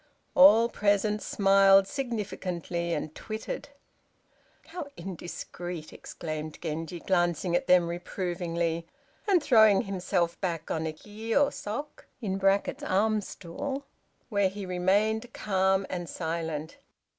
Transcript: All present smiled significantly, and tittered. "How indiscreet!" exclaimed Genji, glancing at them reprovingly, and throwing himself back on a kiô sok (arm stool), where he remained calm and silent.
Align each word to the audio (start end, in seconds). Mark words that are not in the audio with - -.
All 0.33 0.67
present 0.67 1.21
smiled 1.21 1.85
significantly, 1.87 2.91
and 2.93 3.13
tittered. 3.13 3.69
"How 4.69 4.87
indiscreet!" 4.97 5.93
exclaimed 5.93 6.57
Genji, 6.59 6.99
glancing 7.01 7.55
at 7.55 7.67
them 7.67 7.87
reprovingly, 7.87 8.87
and 9.27 9.43
throwing 9.43 9.83
himself 9.83 10.41
back 10.41 10.71
on 10.71 10.87
a 10.87 10.91
kiô 10.93 11.53
sok 11.53 12.07
(arm 12.81 13.21
stool), 13.21 13.85
where 14.29 14.49
he 14.49 14.65
remained 14.65 15.31
calm 15.33 15.85
and 15.87 16.09
silent. 16.09 16.77